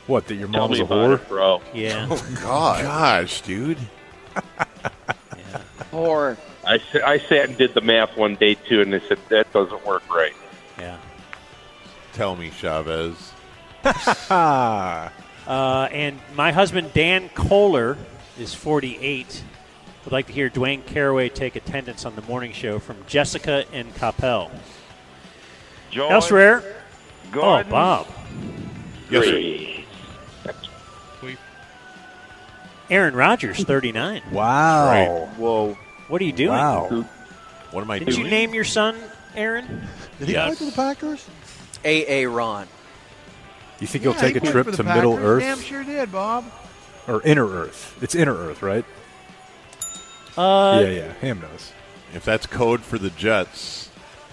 What? 0.07 0.27
That 0.27 0.35
your 0.35 0.47
Tell 0.49 0.61
mom 0.61 0.69
was 0.71 0.79
a 0.79 0.83
whore? 0.83 1.15
it, 1.15 1.27
bro. 1.27 1.61
Yeah. 1.73 2.07
Oh 2.09 2.37
God. 2.41 2.83
Gosh, 2.83 3.41
dude. 3.41 3.79
Or 5.91 6.37
I, 6.65 6.79
I 7.05 7.17
sat 7.19 7.49
and 7.49 7.57
did 7.57 7.73
the 7.73 7.81
math 7.81 8.17
one 8.17 8.35
day 8.35 8.55
too, 8.55 8.81
and 8.81 8.91
they 8.91 8.99
said 9.01 9.19
that 9.29 9.51
doesn't 9.53 9.85
work 9.85 10.07
right. 10.13 10.33
Yeah. 10.79 10.97
Tell 12.13 12.35
me, 12.35 12.49
Chavez. 12.51 13.31
Uh, 15.47 15.87
and 15.91 16.19
my 16.33 16.51
husband, 16.51 16.91
Dan 16.93 17.29
Kohler, 17.29 17.99
is 18.39 18.55
48. 18.55 19.43
Would 20.03 20.11
like 20.11 20.25
to 20.25 20.33
hear 20.33 20.49
Dwaine 20.49 20.83
Caraway 20.83 21.29
take 21.29 21.55
attendance 21.55 22.03
on 22.03 22.15
the 22.15 22.23
morning 22.23 22.51
show 22.51 22.79
from 22.79 22.97
Jessica 23.05 23.65
and 23.71 23.93
Capel. 23.95 24.49
George, 25.91 26.11
Elsewhere. 26.11 26.63
Oh, 26.63 27.31
Gordon, 27.31 27.71
Bob. 27.71 28.07
Great. 29.09 29.85
Aaron 32.89 33.15
Rodgers, 33.15 33.63
39. 33.63 34.21
Wow. 34.31 35.29
Whoa. 35.37 35.77
What 36.07 36.21
are 36.21 36.25
you 36.25 36.31
doing? 36.33 36.49
Wow. 36.49 37.05
What 37.71 37.81
am 37.83 37.91
I 37.91 37.99
doing? 37.99 38.09
Did 38.09 38.17
you 38.17 38.27
name 38.29 38.53
your 38.53 38.63
son 38.63 38.95
Aaron? 39.35 39.87
Did 40.19 40.27
he 40.27 40.33
Yes. 40.33 40.47
play 40.47 40.55
for 40.55 40.71
the 40.71 40.75
Packers? 40.75 41.25
AA 41.83 42.25
Ron. 42.27 42.67
You 43.79 43.87
think 43.87 44.03
he'll 44.03 44.13
take 44.13 44.35
a 44.35 44.39
trip 44.39 44.71
to 44.71 44.83
Middle 44.83 45.17
Earth 45.17 45.43
Damn 45.43 45.59
sure 45.59 45.83
did, 45.83 46.11
Bob. 46.11 46.45
or 47.07 47.21
Inner 47.23 47.47
Earth? 47.47 47.97
It's 48.01 48.15
Inner 48.15 48.35
Earth, 48.35 48.61
right? 48.61 48.85
Uh, 50.37 50.79
yeah, 50.83 50.89
yeah. 50.89 51.13
Ham 51.21 51.41
knows. 51.41 51.71
If 52.13 52.23
that's 52.23 52.45
code 52.45 52.81
for 52.81 52.97
the 52.97 53.09
Jets, 53.09 53.89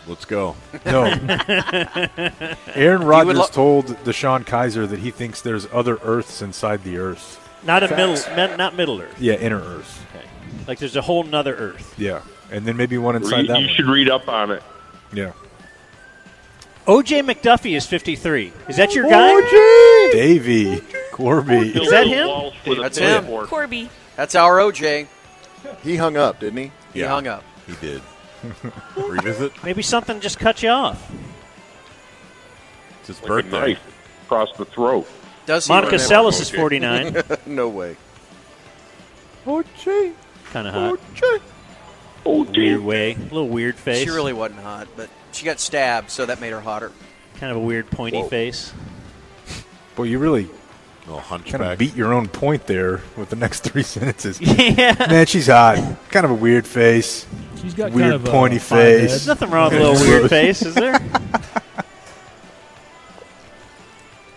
let's 0.07 0.25
go. 0.25 0.55
No. 0.87 1.05
Aaron 2.75 3.03
Rodgers 3.05 3.39
lo- 3.39 3.47
told 3.47 3.87
Deshaun 4.05 4.47
Kaiser 4.47 4.87
that 4.87 5.01
he 5.01 5.11
thinks 5.11 5.41
there's 5.41 5.67
other 5.73 5.99
Earths 6.05 6.43
inside 6.43 6.85
the 6.85 6.99
Earth. 6.99 7.39
Not 7.65 7.83
a 7.83 7.89
middle, 7.89 8.15
me- 8.15 8.57
not 8.57 8.75
Middle 8.77 9.01
Earth. 9.01 9.21
Yeah, 9.21 9.35
Inner 9.35 9.61
Earth. 9.61 10.05
Okay. 10.15 10.27
Like 10.67 10.79
there's 10.79 10.97
a 10.97 11.03
whole 11.03 11.25
nother 11.25 11.55
Earth. 11.55 11.95
Yeah, 11.99 12.23
and 12.51 12.65
then 12.65 12.77
maybe 12.77 12.99
one 12.99 13.17
inside 13.17 13.43
Re- 13.43 13.47
that 13.49 13.61
you 13.61 13.67
one. 13.67 13.75
should 13.77 13.87
read 13.87 14.09
up 14.11 14.29
on 14.29 14.51
it. 14.53 14.63
Yeah. 15.13 15.33
OJ 16.87 17.23
McDuffie 17.25 17.77
is 17.77 17.87
53. 17.87 18.53
Is 18.69 18.77
that 18.77 18.93
your 18.95 19.09
guy? 19.09 19.31
OJ! 19.41 20.13
Davey, 20.13 20.81
Corby. 21.13 21.69
Is 21.81 21.91
that 21.91 22.07
him? 22.09 22.27
Walsh 22.27 22.57
with 22.67 22.79
a 22.79 22.83
That's 22.83 22.99
him. 22.99 23.27
Corby. 23.47 23.89
That's 24.17 24.35
our 24.35 24.59
OJ. 24.59 25.07
He 25.85 25.97
hung 25.97 26.17
up, 26.17 26.41
didn't 26.41 26.59
he? 26.59 26.73
He 26.93 27.01
Yeah. 27.01 27.09
hung 27.09 27.29
up. 27.29 27.45
He 27.69 27.75
did. 27.77 28.03
Revisit. 28.97 29.53
Maybe 29.63 29.83
something 29.83 30.19
just 30.21 30.41
cut 30.41 30.63
you 30.65 30.71
off. 30.71 31.09
It's 32.99 33.09
his 33.09 33.17
Like 33.23 33.25
a 33.25 33.29
birthday. 33.29 33.61
knife 33.75 33.81
across 34.25 34.49
the 34.57 34.65
throat. 34.65 35.07
Does 35.47 35.67
he 35.69 35.73
Monica 35.73 35.93
remember? 35.99 36.15
Seles 36.15 36.41
is 36.41 36.51
49. 36.51 37.17
no 37.47 37.69
way. 37.69 37.97
Kind 40.53 40.69
of 40.69 40.75
hot. 40.75 40.99
Oh, 42.25 42.43
Weird 42.43 42.53
dear. 42.53 42.81
way. 42.81 43.15
A 43.15 43.19
little 43.19 43.49
weird 43.49 43.77
face. 43.77 44.05
She 44.05 44.11
really 44.11 44.33
wasn't 44.33 44.61
hot, 44.61 44.87
but 44.97 45.11
she 45.33 45.45
got 45.45 45.59
stabbed, 45.59 46.11
so 46.11 46.27
that 46.27 46.41
made 46.41 46.53
her 46.53 46.61
hotter. 46.61 46.93
Kind 47.39 47.51
of 47.51 47.57
a 47.57 47.61
weird 47.61 47.91
pointy 47.91 48.23
face. 48.29 48.73
Boy, 49.97 50.05
you 50.05 50.19
really 50.19 50.49
Little 51.07 51.21
kind 51.21 51.63
of 51.65 51.79
beat 51.79 51.97
your 51.97 52.13
own 52.13 52.29
point 52.29 52.67
there 52.69 53.01
with 53.17 53.29
the 53.31 53.37
next 53.37 53.61
three 53.65 53.83
sentences. 53.83 54.41
yeah. 54.41 54.95
Man, 55.11 55.27
she's 55.27 55.49
hot. 55.49 55.97
Kind 56.11 56.25
of 56.25 56.31
a 56.31 56.35
weird 56.35 56.65
face. 56.67 57.27
She's 57.61 57.75
got 57.75 57.91
Weird 57.93 58.03
kind 58.11 58.15
of 58.15 58.25
a 58.27 58.31
pointy 58.31 58.59
face. 58.59 59.11
There's 59.11 59.27
nothing 59.27 59.51
wrong 59.51 59.73
with 59.73 59.81
a 59.83 59.91
little 59.91 60.07
weird 60.07 60.31
face, 60.31 60.63
is 60.63 60.75
there? 60.75 60.95
As 60.95 61.03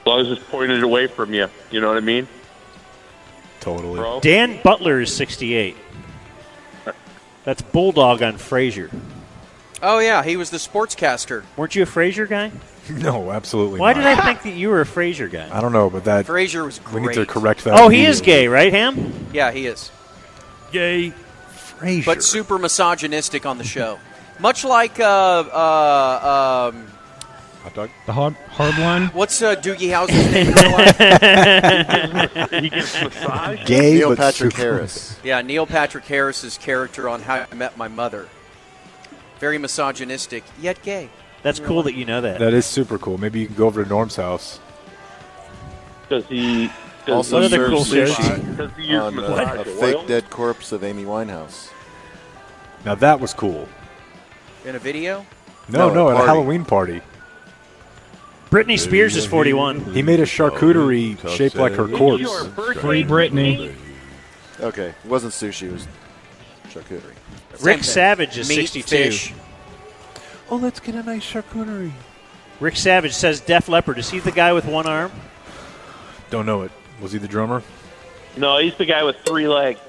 long 0.06 0.22
as 0.22 0.32
it's 0.32 0.44
pointed 0.50 0.82
away 0.84 1.08
from 1.08 1.34
you. 1.34 1.48
You 1.72 1.82
know 1.82 1.88
what 1.88 1.98
I 1.98 2.02
mean, 2.02 2.28
Totally. 3.60 4.00
bro? 4.00 4.20
Dan 4.22 4.60
Butler 4.64 5.02
is 5.02 5.16
68. 5.16 5.76
That's 7.46 7.62
Bulldog 7.62 8.22
on 8.22 8.34
Frasier. 8.34 8.92
Oh 9.82 10.00
yeah, 10.00 10.24
he 10.24 10.36
was 10.36 10.50
the 10.50 10.58
sportscaster. 10.58 11.44
Weren't 11.56 11.76
you 11.76 11.84
a 11.84 11.88
Frasier 11.88 12.28
guy? 12.28 12.52
No, 12.88 13.32
absolutely 13.32 13.80
not. 13.80 13.82
Why 13.82 13.94
not. 13.94 14.02
did 14.02 14.20
I 14.20 14.26
think 14.26 14.44
that 14.44 14.54
you 14.60 14.70
were 14.70 14.80
a 14.80 14.86
Frasier 14.86 15.32
guy? 15.32 15.50
I 15.52 15.60
don't 15.60 15.74
know, 15.74 15.90
but 15.90 16.04
that 16.04 16.28
Frasier 16.28 16.64
was 16.64 16.78
great. 16.78 17.02
we 17.02 17.08
need 17.08 17.16
to 17.16 17.26
correct 17.26 17.64
that. 17.64 17.80
Oh, 17.80 17.90
he 17.90 18.06
is 18.06 18.22
gay, 18.22 18.48
right, 18.48 18.72
Ham? 18.72 19.28
Yeah, 19.34 19.52
he 19.52 19.66
is. 19.66 19.90
Gay. 20.72 21.12
Frasier. 21.50 22.06
But 22.06 22.24
super 22.24 22.60
misogynistic 22.60 23.48
on 23.48 23.58
the 23.58 23.64
show. 23.64 23.98
Much 24.38 24.64
like 24.64 25.00
uh, 25.00 25.04
uh, 25.04 26.72
um, 26.72 26.88
Hot 27.66 27.74
dog. 27.74 27.90
The 28.06 28.14
hard, 28.14 28.36
hard 28.50 28.76
one. 28.78 29.08
what's 29.14 29.42
uh, 29.42 29.56
Doogie 29.56 29.90
Howser's 29.90 30.32
name? 30.32 30.50
in 30.50 30.54
real? 30.54 30.78
He 32.62 32.70
gets 32.70 33.02
massage. 33.04 33.66
Gay, 33.66 33.96
Neil 33.96 34.10
but 34.10 34.20
Patrick 34.20 34.52
super- 34.52 34.62
Harris. 34.62 35.18
yeah, 35.24 35.42
Neil 35.42 35.66
Patrick 35.66 36.06
Harris's 36.06 36.60
character 36.60 37.10
on 37.10 37.22
How 37.24 37.48
I 37.52 37.56
Met 37.56 37.76
My 37.76 37.88
Mother. 37.88 38.30
Very 39.40 39.58
misogynistic, 39.58 40.44
yet 40.62 40.80
gay. 40.84 41.10
That's 41.42 41.60
cool 41.60 41.82
that 41.84 41.96
you 41.96 42.06
know 42.06 42.22
that. 42.22 42.38
That 42.40 42.54
is 42.54 42.68
super 42.68 43.00
cool. 43.00 43.18
Maybe 43.18 43.40
you 43.40 43.48
can 43.48 43.56
go 43.56 43.66
over 43.66 43.84
to 43.84 43.90
Norm's 43.90 44.16
house. 44.16 44.60
Does 46.08 46.26
he? 46.28 46.68
Does 47.08 47.16
Also 47.16 47.42
he 47.42 47.50
serves 47.50 47.70
cool 47.70 47.84
sushi 47.84 48.58
Does 48.58 48.70
he 48.78 48.84
use 48.86 49.02
on 49.02 49.18
uh, 49.18 49.22
massage 49.22 49.68
a 49.68 49.72
oil? 49.72 49.80
fake 49.80 50.08
dead 50.08 50.30
corpse 50.30 50.72
of 50.72 50.84
Amy 50.84 51.04
Winehouse. 51.04 51.72
Now 52.86 52.94
that 52.96 53.20
was 53.20 53.34
cool. 53.34 53.68
In 54.66 54.76
a 54.76 54.80
video? 54.80 55.26
No, 55.68 55.88
No, 55.90 55.94
no, 55.96 56.10
at 56.12 56.22
a. 56.24 56.28
Halloween 56.28 56.64
party. 56.64 57.02
Britney 58.56 58.80
Spears 58.80 59.18
is 59.18 59.26
41. 59.26 59.94
He 59.94 60.02
made 60.02 60.22
a 60.22 60.24
charcuterie 60.24 61.18
shaped 61.36 61.58
like 61.58 61.74
her 61.74 61.90
corpse. 61.90 62.24
Free 62.80 63.04
Britney. 63.04 63.76
Okay, 64.62 64.94
it 65.04 65.06
wasn't 65.06 65.34
sushi. 65.34 65.64
It 65.68 65.74
was 65.74 65.88
charcuterie. 66.70 67.12
Rick. 67.62 67.84
Savage 67.84 68.38
is 68.38 68.48
Meat, 68.48 68.70
62. 68.70 68.88
fish. 68.88 69.34
Oh, 70.50 70.56
let's 70.56 70.80
get 70.80 70.96
a 70.96 71.04
nice 71.04 71.30
charcuterie. 71.30 71.92
Rick 72.62 72.78
Savage 72.78 73.14
says 73.14 73.42
Def 73.42 73.68
Leppard. 73.68 73.98
Is 73.98 74.10
he 74.10 74.20
the 74.20 74.32
guy 74.32 74.54
with 74.54 74.64
one 74.64 74.88
arm? 74.88 75.12
Don't 76.30 76.46
know 76.46 76.62
it. 76.62 76.72
Was 77.02 77.12
he 77.12 77.18
the 77.18 77.28
drummer? 77.28 77.62
No, 78.38 78.60
he's 78.60 78.76
the 78.76 78.86
guy 78.86 79.04
with 79.04 79.18
three 79.26 79.50
legs. 79.50 79.82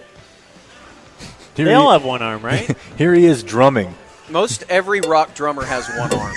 Here 1.54 1.66
they 1.66 1.70
he, 1.70 1.76
all 1.76 1.92
have 1.92 2.04
one 2.04 2.20
arm, 2.20 2.42
right? 2.42 2.76
Here 2.98 3.14
he 3.14 3.26
is 3.26 3.44
drumming. 3.44 3.94
Most 4.28 4.64
every 4.68 5.02
rock 5.02 5.36
drummer 5.36 5.64
has 5.64 5.88
one 5.90 6.12
arm. 6.12 6.34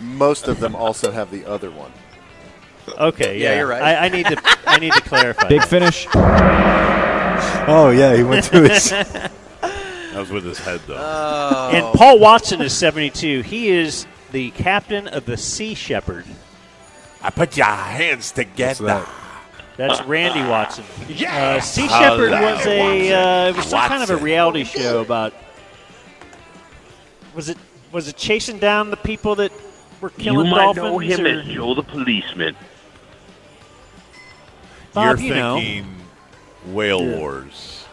Most 0.00 0.48
of 0.48 0.60
them 0.60 0.74
also 0.76 1.10
have 1.10 1.30
the 1.30 1.44
other 1.46 1.70
one. 1.70 1.92
Okay, 2.98 3.38
Yeah, 3.38 3.50
yeah, 3.50 3.56
you're 3.56 3.66
right. 3.66 3.82
I, 3.82 4.06
I 4.06 4.08
need 4.08 4.26
to 4.26 4.36
I 4.66 4.78
need 4.78 4.92
to 4.92 5.00
clarify. 5.02 5.48
Big 5.48 5.60
that. 5.60 5.68
finish. 5.68 6.06
Oh 7.70 7.90
yeah, 7.90 8.16
he 8.16 8.22
went 8.22 8.44
to 8.46 8.68
his. 8.68 8.92
That 10.18 10.20
was 10.22 10.30
with 10.32 10.44
his 10.46 10.58
head, 10.58 10.80
though. 10.88 10.96
Oh. 10.98 11.70
And 11.72 11.96
Paul 11.96 12.18
Watson 12.18 12.60
is 12.60 12.76
72. 12.76 13.42
He 13.42 13.68
is 13.68 14.04
the 14.32 14.50
captain 14.52 15.06
of 15.06 15.26
the 15.26 15.36
Sea 15.36 15.74
Shepherd. 15.74 16.24
I 17.22 17.30
put 17.30 17.56
your 17.56 17.66
hands 17.66 18.32
What's 18.36 18.50
together. 18.50 18.84
that? 18.86 19.08
That's 19.76 20.02
Randy 20.02 20.40
Watson. 20.48 20.84
Uh, 21.08 21.60
sea 21.60 21.86
Shepherd 21.86 22.32
was 22.32 22.66
a 22.66 23.12
uh, 23.12 23.48
it 23.50 23.56
was 23.56 23.66
some 23.66 23.86
kind 23.86 24.02
of 24.02 24.10
a 24.10 24.16
reality 24.16 24.64
show 24.64 25.00
about. 25.02 25.34
Was 27.36 27.48
it 27.48 27.58
was 27.92 28.08
it 28.08 28.16
chasing 28.16 28.58
down 28.58 28.90
the 28.90 28.96
people 28.96 29.36
that 29.36 29.52
were 30.00 30.12
You 30.16 30.24
killing 30.24 30.50
might 30.50 30.58
dolphins? 30.74 30.84
know 30.84 30.98
him 30.98 31.26
or- 31.26 31.28
as 31.40 31.46
Joe 31.46 31.74
the 31.74 31.82
policeman. 31.82 32.56
Bob, 34.94 35.18
You're 35.18 35.28
you 35.28 35.34
know. 35.34 35.54
thinking 35.56 35.94
Whale 36.66 37.04
Wars. 37.04 37.84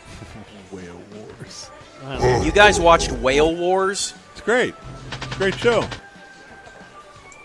Whale 0.70 1.00
Wars. 1.14 1.70
I 2.04 2.12
don't 2.18 2.22
know. 2.22 2.42
You 2.42 2.52
guys 2.52 2.78
watched 2.80 3.12
Whale 3.12 3.54
Wars? 3.54 4.14
It's 4.32 4.40
great. 4.40 4.74
It's 5.22 5.34
a 5.34 5.38
great 5.38 5.54
show. 5.54 5.88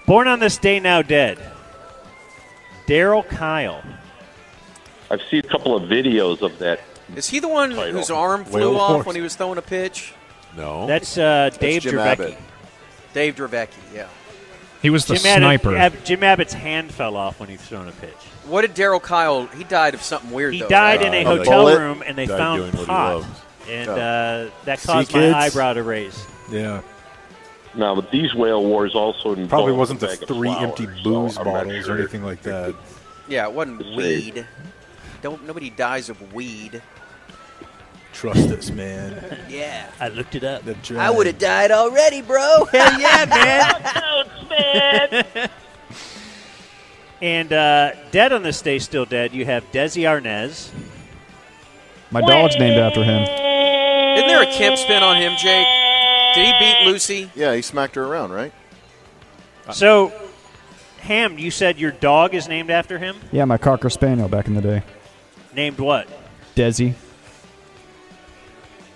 Born 0.05 0.27
on 0.27 0.39
this 0.39 0.57
day, 0.57 0.79
now 0.79 1.01
dead. 1.01 1.37
Darryl 2.87 3.27
Kile. 3.27 3.83
I've 5.11 5.21
seen 5.29 5.39
a 5.45 5.47
couple 5.47 5.75
of 5.75 5.83
videos 5.83 6.41
of 6.41 6.57
that. 6.59 6.79
Is 7.15 7.27
he 7.29 7.39
the 7.39 7.47
one 7.47 7.71
Title. 7.71 7.93
whose 7.93 8.09
arm 8.09 8.43
flew 8.45 8.59
Whale 8.71 8.77
off 8.79 8.91
Wars. 8.91 9.05
when 9.05 9.15
he 9.15 9.21
was 9.21 9.35
throwing 9.35 9.57
a 9.59 9.61
pitch? 9.61 10.13
No. 10.57 10.87
That's 10.87 11.17
uh, 11.17 11.51
Dave 11.59 11.83
Jim 11.83 11.93
Dravecky. 11.95 12.11
Abbott. 12.11 12.37
Dave 13.13 13.35
Dravecky, 13.35 13.69
yeah. 13.93 14.07
He 14.81 14.89
was 14.89 15.05
the 15.05 15.15
Jim 15.15 15.37
sniper. 15.39 15.75
Ab- 15.75 16.03
Jim 16.05 16.23
Abbott's 16.23 16.53
hand 16.53 16.91
fell 16.93 17.17
off 17.17 17.39
when 17.39 17.49
he 17.49 17.55
was 17.57 17.65
throwing 17.65 17.89
a 17.89 17.91
pitch. 17.93 18.13
What 18.45 18.61
did 18.61 18.75
Darryl 18.75 19.01
Kile? 19.01 19.47
He 19.47 19.63
died 19.65 19.93
of 19.93 20.01
something 20.01 20.31
weird. 20.31 20.53
He 20.53 20.61
though, 20.61 20.69
died 20.69 21.01
right? 21.01 21.13
in 21.13 21.13
a 21.13 21.29
Uh, 21.29 21.37
hotel 21.37 21.51
bullet? 21.63 21.77
room, 21.79 22.03
and 22.05 22.17
they 22.17 22.25
Died 22.25 22.37
found 22.37 22.61
doing 22.61 22.71
what 22.71 22.79
he 22.79 22.85
pot, 22.85 23.15
loved. 23.15 23.39
and 23.69 23.89
uh, 23.89 24.49
that 24.65 24.79
See, 24.79 24.87
caused 24.87 25.13
my 25.13 25.19
kids? 25.19 25.35
eyebrow 25.35 25.73
to 25.73 25.83
raise. 25.83 26.25
Yeah, 26.49 26.81
Now, 27.75 27.93
but 27.93 28.09
these 28.09 28.33
whale 28.33 28.63
wars 28.65 28.95
also 28.95 29.35
probably 29.47 29.73
wasn't 29.73 29.99
the 29.99 30.15
three 30.15 30.47
flour, 30.49 30.63
empty 30.67 30.87
booze 31.03 31.37
I'm 31.37 31.43
bottles 31.45 31.85
sure 31.85 31.95
or 31.95 31.99
anything 31.99 32.23
like 32.23 32.41
that. 32.43 32.73
Yeah, 33.27 33.45
it 33.47 33.53
wasn't 33.53 33.85
weed. 33.95 34.47
Don't 35.21 35.45
nobody 35.45 35.69
dies 35.69 36.09
of 36.09 36.33
weed. 36.33 36.81
Trust 38.19 38.49
us, 38.49 38.69
man. 38.69 39.45
Yeah. 39.47 39.89
I 39.97 40.09
looked 40.09 40.35
it 40.35 40.43
up. 40.43 40.65
The 40.65 40.75
I 40.99 41.09
would 41.09 41.25
have 41.25 41.37
died 41.37 41.71
already, 41.71 42.21
bro. 42.21 42.65
Hell 42.65 42.99
yeah, 42.99 44.25
man! 44.49 45.49
and 47.21 47.53
uh, 47.53 47.91
dead 48.11 48.33
on 48.33 48.43
this 48.43 48.61
day, 48.61 48.77
still 48.79 49.05
dead. 49.05 49.33
You 49.33 49.45
have 49.45 49.63
Desi 49.71 50.01
Arnaz. 50.03 50.69
My 52.11 52.19
dog's 52.19 52.57
named 52.57 52.77
after 52.77 53.05
him. 53.05 53.21
Isn't 53.21 54.27
there 54.27 54.43
a 54.43 54.51
Kemp 54.51 54.77
spin 54.77 55.01
on 55.01 55.15
him, 55.15 55.37
Jake? 55.37 55.65
Did 56.35 56.45
he 56.45 56.59
beat 56.59 56.91
Lucy? 56.91 57.31
Yeah, 57.35 57.55
he 57.55 57.61
smacked 57.61 57.95
her 57.95 58.03
around, 58.03 58.33
right? 58.33 58.51
So, 59.71 60.11
Ham, 61.03 61.39
you 61.39 61.51
said 61.51 61.79
your 61.79 61.91
dog 61.91 62.35
is 62.35 62.49
named 62.49 62.69
after 62.69 62.97
him. 62.99 63.15
Yeah, 63.31 63.45
my 63.45 63.57
Cocker 63.57 63.89
Spaniel 63.89 64.27
back 64.27 64.47
in 64.47 64.55
the 64.55 64.61
day. 64.61 64.83
Named 65.55 65.79
what? 65.79 66.09
Desi. 66.57 66.95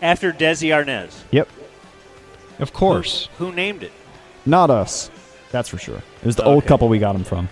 After 0.04 0.34
Desi 0.34 0.68
Arnaz. 0.68 1.24
Yep. 1.32 1.50
of 2.60 2.74
course. 2.74 3.30
Who 3.38 3.54
named 3.54 3.82
it? 3.84 3.94
Not 4.46 4.70
us. 4.70 5.10
That's 5.50 5.70
for 5.70 5.78
sure. 5.78 5.98
It 5.98 6.26
was 6.26 6.36
the 6.36 6.44
old 6.44 6.66
couple 6.66 6.90
we 6.90 7.00
got 7.00 7.16
him 7.16 7.24
from. 7.24 7.48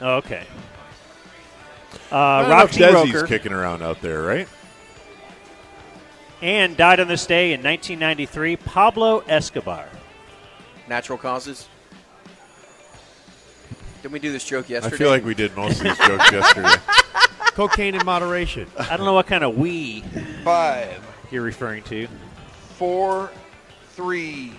Oh, 0.00 0.16
okay. 0.16 0.44
Uh, 2.10 2.14
Not 2.14 2.44
enough 2.44 2.58
Roxy 2.60 2.80
Desi's 2.80 3.14
Roker. 3.14 3.26
kicking 3.26 3.52
around 3.52 3.82
out 3.82 4.00
there, 4.00 4.22
right? 4.22 4.48
And 6.40 6.76
died 6.76 7.00
on 7.00 7.08
this 7.08 7.26
day 7.26 7.52
in 7.52 7.62
1993, 7.62 8.56
Pablo 8.56 9.20
Escobar. 9.26 9.88
Natural 10.88 11.18
causes. 11.18 11.68
Didn't 14.02 14.12
we 14.12 14.18
do 14.18 14.30
this 14.32 14.44
joke 14.44 14.68
yesterday? 14.68 14.94
I 14.94 14.98
feel 14.98 15.10
like 15.10 15.24
we 15.24 15.34
did 15.34 15.56
most 15.56 15.78
of 15.78 15.84
these 15.84 15.98
jokes 15.98 16.30
yesterday. 16.30 16.74
Cocaine 17.54 17.94
in 17.94 18.04
moderation. 18.04 18.66
I 18.78 18.96
don't 18.96 19.06
know 19.06 19.12
what 19.12 19.26
kind 19.26 19.44
of 19.44 19.56
we 19.56 20.00
Five, 20.42 21.01
you're 21.32 21.42
referring 21.42 21.82
to. 21.84 22.06
four, 22.78 23.30
three, 23.94 24.52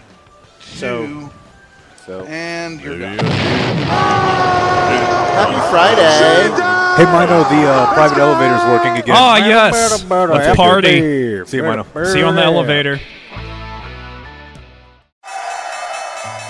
So- 0.60 1.32
So 2.06 2.26
and 2.26 2.82
you're 2.82 3.00
done. 3.00 3.18
happy 5.38 5.60
Friday. 5.72 6.52
Hey, 6.98 7.06
Mino, 7.06 7.44
the 7.50 7.68
uh, 7.68 7.94
private 7.94 8.18
elevator's 8.18 8.62
working 8.66 8.98
again. 9.02 9.16
Ah, 9.18 9.38
yes. 9.38 9.74
Let's 10.04 10.56
party. 10.56 11.00
See 11.46 11.58
you, 11.58 11.64
Mino. 11.64 11.86
See 12.06 12.20
you 12.20 12.26
on 12.26 12.36
the 12.36 12.44
elevator. 12.44 13.00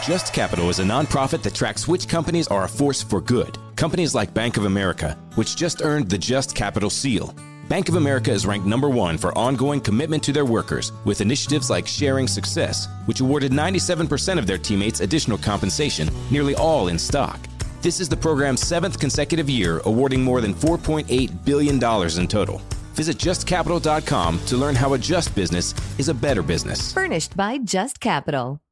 Just 0.06 0.34
Capital 0.34 0.70
is 0.70 0.80
a 0.80 0.84
nonprofit 0.84 1.44
that 1.44 1.54
tracks 1.56 1.88
which 1.88 2.10
companies 2.10 2.48
are 2.50 2.66
a 2.66 2.68
force 2.68 3.02
for 3.02 3.22
good. 3.22 3.58
Companies 3.78 4.14
like 4.14 4.34
Bank 4.34 4.58
of 4.58 4.66
America, 4.66 5.18
which 5.36 5.56
just 5.56 5.82
earned 5.82 6.10
the 6.10 6.18
Just 6.18 6.56
Capital 6.56 6.90
seal. 6.90 7.34
Bank 7.70 7.88
of 7.88 7.96
America 7.96 8.32
is 8.32 8.46
ranked 8.46 8.68
number 8.68 8.90
one 8.90 9.18
for 9.18 9.36
ongoing 9.38 9.80
commitment 9.80 10.22
to 10.24 10.34
their 10.34 10.46
workers 10.46 10.92
with 11.06 11.22
initiatives 11.22 11.70
like 11.70 11.88
Sharing 11.88 12.28
Success, 12.28 12.88
which 13.06 13.22
awarded 13.22 13.52
97% 13.52 14.38
of 14.38 14.46
their 14.46 14.58
teammates 14.58 15.00
additional 15.00 15.38
compensation, 15.38 16.10
nearly 16.30 16.56
all 16.56 16.90
in 16.90 17.00
stock. 17.00 17.40
This 17.82 18.00
is 18.00 18.10
the 18.10 18.18
program's 18.18 18.62
seventh 18.62 19.00
consecutive 19.00 19.50
year, 19.50 19.82
awarding 19.86 20.24
more 20.24 20.42
than 20.42 20.54
$4.8 20.54 21.46
billion 21.46 21.76
in 21.76 22.28
total. 22.28 22.62
Visit 22.94 23.18
justcapital.com 23.18 24.40
to 24.46 24.58
learn 24.58 24.76
how 24.76 24.94
a 24.94 24.98
just 24.98 25.34
business 25.34 25.74
is 25.98 26.10
a 26.10 26.14
better 26.14 26.44
business. 26.44 26.94
Furnished 26.94 27.36
by 27.36 27.58
Just 27.58 28.00
Capital. 28.00 28.63